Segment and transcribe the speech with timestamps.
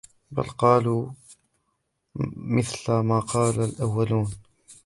[0.31, 1.09] بَلْ قَالُوا
[2.35, 4.29] مِثْلَ مَا قَالَ الْأَوَّلُونَ